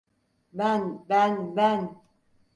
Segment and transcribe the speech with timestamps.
[0.53, 2.01] Ben, ben, ben!